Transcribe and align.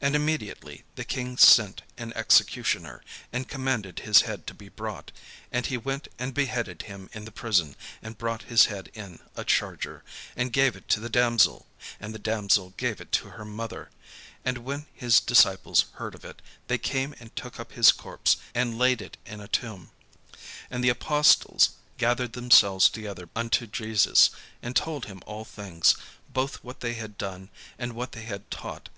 And 0.00 0.16
immediately 0.16 0.82
the 0.96 1.04
king 1.04 1.36
sent 1.38 1.82
an 1.96 2.12
executioner, 2.14 3.02
and 3.32 3.46
commanded 3.46 4.00
his 4.00 4.22
head 4.22 4.44
to 4.48 4.52
be 4.52 4.68
brought: 4.68 5.12
and 5.52 5.64
he 5.66 5.76
went 5.76 6.08
and 6.18 6.34
beheaded 6.34 6.82
him 6.82 7.08
in 7.12 7.24
the 7.24 7.30
prison, 7.30 7.76
and 8.02 8.18
brought 8.18 8.42
his 8.50 8.64
head 8.64 8.90
in 8.94 9.20
a 9.36 9.44
charger, 9.44 10.02
and 10.34 10.52
gave 10.52 10.74
it 10.74 10.88
to 10.88 10.98
the 10.98 11.08
damsel: 11.08 11.68
and 12.00 12.12
the 12.12 12.18
damsel 12.18 12.74
gave 12.78 13.00
it 13.00 13.12
to 13.12 13.28
her 13.28 13.44
mother. 13.44 13.90
And 14.44 14.58
when 14.64 14.86
his 14.92 15.20
disciples 15.20 15.84
heard 15.92 16.16
of 16.16 16.24
it, 16.24 16.42
they 16.66 16.76
came 16.76 17.14
and 17.20 17.36
took 17.36 17.60
up 17.60 17.70
his 17.70 17.92
corpse, 17.92 18.38
and 18.56 18.76
laid 18.76 19.00
it 19.00 19.18
in 19.24 19.40
a 19.40 19.46
tomb. 19.46 19.92
And 20.68 20.82
the 20.82 20.88
apostles 20.88 21.76
gathered 21.96 22.32
themselves 22.32 22.88
together 22.88 23.28
unto 23.36 23.68
Jesus, 23.68 24.30
and 24.64 24.74
told 24.74 25.04
him 25.04 25.22
all 25.26 25.44
things, 25.44 25.94
both 26.28 26.56
what 26.64 26.80
they 26.80 26.94
had 26.94 27.16
done, 27.16 27.50
and 27.78 27.92
what 27.92 28.10
they 28.10 28.24
had 28.24 28.50
taught. 28.50 28.88